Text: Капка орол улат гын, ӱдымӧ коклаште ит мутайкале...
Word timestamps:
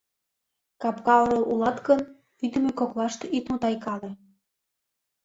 Капка 0.81 1.15
орол 1.23 1.43
улат 1.53 1.77
гын, 1.87 1.99
ӱдымӧ 2.45 2.71
коклаште 2.79 3.25
ит 3.37 3.45
мутайкале... 3.51 4.11